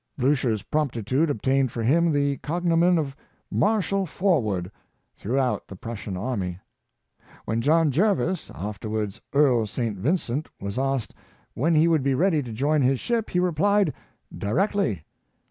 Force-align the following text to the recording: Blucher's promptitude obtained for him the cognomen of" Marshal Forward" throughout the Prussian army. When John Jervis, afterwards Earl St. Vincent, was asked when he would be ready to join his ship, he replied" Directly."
Blucher's 0.17 0.63
promptitude 0.63 1.29
obtained 1.29 1.71
for 1.71 1.83
him 1.83 2.11
the 2.11 2.37
cognomen 2.37 2.97
of" 2.97 3.15
Marshal 3.63 4.07
Forward" 4.07 4.71
throughout 5.15 5.67
the 5.67 5.75
Prussian 5.75 6.17
army. 6.17 6.59
When 7.45 7.61
John 7.61 7.91
Jervis, 7.91 8.49
afterwards 8.55 9.21
Earl 9.31 9.67
St. 9.67 9.99
Vincent, 9.99 10.49
was 10.59 10.79
asked 10.79 11.13
when 11.53 11.75
he 11.75 11.87
would 11.87 12.01
be 12.01 12.15
ready 12.15 12.41
to 12.41 12.51
join 12.51 12.81
his 12.81 12.99
ship, 12.99 13.29
he 13.29 13.39
replied" 13.39 13.93
Directly." 14.35 15.05